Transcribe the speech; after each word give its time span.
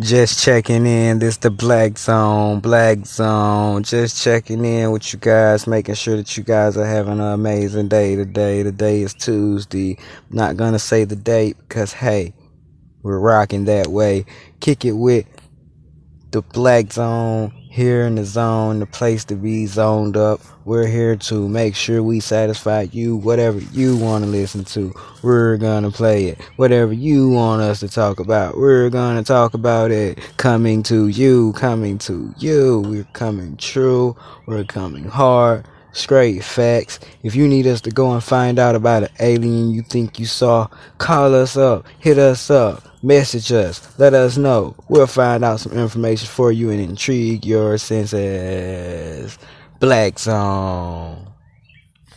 Just 0.00 0.42
checking 0.42 0.86
in. 0.86 1.20
This 1.20 1.36
the 1.36 1.52
Black 1.52 1.98
Zone. 1.98 2.58
Black 2.58 3.06
Zone. 3.06 3.84
Just 3.84 4.20
checking 4.20 4.64
in 4.64 4.90
with 4.90 5.12
you 5.12 5.20
guys, 5.20 5.68
making 5.68 5.94
sure 5.94 6.16
that 6.16 6.36
you 6.36 6.42
guys 6.42 6.76
are 6.76 6.84
having 6.84 7.20
an 7.20 7.20
amazing 7.20 7.86
day 7.86 8.16
today. 8.16 8.64
Today 8.64 9.02
is 9.02 9.14
Tuesday. 9.14 9.96
Not 10.30 10.56
gonna 10.56 10.80
say 10.80 11.04
the 11.04 11.14
date 11.14 11.56
because 11.58 11.92
hey, 11.92 12.34
we're 13.02 13.20
rocking 13.20 13.66
that 13.66 13.86
way. 13.86 14.26
Kick 14.58 14.84
it 14.84 14.92
with 14.92 15.26
the 16.32 16.42
Black 16.42 16.92
Zone 16.92 17.52
here 17.74 18.02
in 18.02 18.14
the 18.14 18.24
zone, 18.24 18.78
the 18.78 18.86
place 18.86 19.24
to 19.24 19.34
be 19.34 19.66
zoned 19.66 20.16
up. 20.16 20.40
We're 20.64 20.86
here 20.86 21.16
to 21.16 21.48
make 21.48 21.74
sure 21.74 22.04
we 22.04 22.20
satisfy 22.20 22.86
you. 22.92 23.16
Whatever 23.16 23.58
you 23.58 23.96
want 23.96 24.22
to 24.22 24.30
listen 24.30 24.64
to, 24.66 24.94
we're 25.22 25.56
gonna 25.56 25.90
play 25.90 26.26
it. 26.26 26.40
Whatever 26.54 26.92
you 26.92 27.28
want 27.30 27.62
us 27.62 27.80
to 27.80 27.88
talk 27.88 28.20
about, 28.20 28.56
we're 28.56 28.90
gonna 28.90 29.24
talk 29.24 29.54
about 29.54 29.90
it. 29.90 30.20
Coming 30.36 30.84
to 30.84 31.08
you, 31.08 31.52
coming 31.54 31.98
to 31.98 32.32
you. 32.38 32.84
We're 32.86 33.08
coming 33.12 33.56
true. 33.56 34.14
We're 34.46 34.62
coming 34.62 35.06
hard. 35.06 35.66
Straight 35.90 36.44
facts. 36.44 37.00
If 37.24 37.34
you 37.34 37.48
need 37.48 37.66
us 37.66 37.80
to 37.80 37.90
go 37.90 38.12
and 38.12 38.22
find 38.22 38.60
out 38.60 38.76
about 38.76 39.02
an 39.02 39.10
alien 39.18 39.72
you 39.72 39.82
think 39.82 40.20
you 40.20 40.26
saw, 40.26 40.68
call 40.98 41.34
us 41.34 41.56
up, 41.56 41.86
hit 41.98 42.18
us 42.18 42.50
up 42.50 42.93
Message 43.04 43.52
us. 43.52 43.98
Let 43.98 44.14
us 44.14 44.38
know. 44.38 44.74
We'll 44.88 45.06
find 45.06 45.44
out 45.44 45.60
some 45.60 45.72
information 45.72 46.26
for 46.26 46.50
you 46.50 46.70
and 46.70 46.80
intrigue 46.80 47.44
your 47.44 47.76
senses. 47.76 49.38
Black 49.78 50.18
Zone. 50.18 51.23